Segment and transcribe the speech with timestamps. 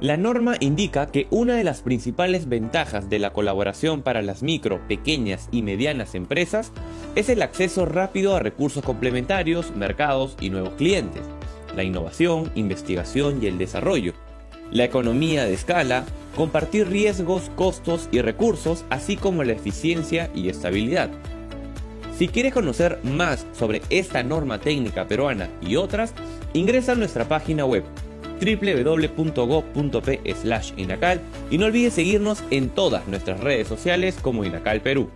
[0.00, 4.86] La norma indica que una de las principales ventajas de la colaboración para las micro,
[4.86, 6.70] pequeñas y medianas empresas
[7.14, 11.22] es el acceso rápido a recursos complementarios, mercados y nuevos clientes,
[11.74, 14.12] la innovación, investigación y el desarrollo,
[14.70, 16.04] la economía de escala,
[16.36, 21.08] compartir riesgos, costos y recursos, así como la eficiencia y estabilidad.
[22.18, 26.12] Si quieres conocer más sobre esta norma técnica peruana y otras,
[26.52, 27.84] ingresa a nuestra página web
[28.40, 31.20] www.go.p/inacal
[31.50, 35.10] y no olvides seguirnos en todas nuestras redes sociales como Inacal Perú.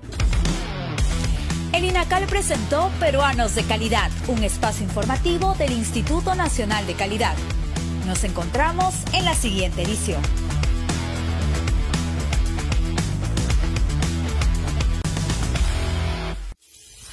[1.72, 7.36] El INACAL presentó Peruanos de Calidad, un espacio informativo del Instituto Nacional de Calidad.
[8.06, 10.20] Nos encontramos en la siguiente edición.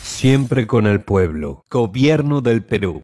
[0.02, 1.64] Siempre con el pueblo.
[1.70, 3.04] Gobierno del Perú.